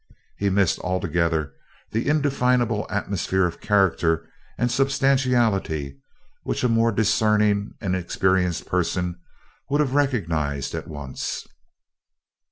He 0.35 0.49
missed 0.49 0.79
altogether 0.79 1.53
the 1.91 2.07
indefinable 2.07 2.87
atmosphere 2.89 3.45
of 3.45 3.61
character 3.61 4.27
and 4.57 4.71
substantiality 4.71 5.99
which 6.41 6.63
a 6.63 6.67
more 6.67 6.91
discerning 6.91 7.73
and 7.79 7.95
experienced 7.95 8.65
person 8.65 9.19
would 9.69 9.79
have 9.79 9.93
recognized 9.93 10.73
at 10.73 10.87
once. 10.87 11.45